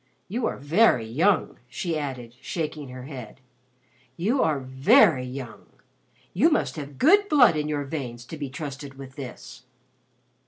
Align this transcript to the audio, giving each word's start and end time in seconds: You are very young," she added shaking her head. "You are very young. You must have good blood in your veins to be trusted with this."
You 0.27 0.47
are 0.47 0.57
very 0.57 1.05
young," 1.05 1.59
she 1.69 1.95
added 1.95 2.33
shaking 2.41 2.89
her 2.89 3.03
head. 3.03 3.39
"You 4.17 4.41
are 4.41 4.59
very 4.59 5.27
young. 5.27 5.67
You 6.33 6.49
must 6.49 6.75
have 6.75 6.97
good 6.97 7.29
blood 7.29 7.55
in 7.55 7.67
your 7.67 7.83
veins 7.83 8.25
to 8.25 8.37
be 8.39 8.49
trusted 8.49 8.95
with 8.95 9.15
this." 9.15 9.61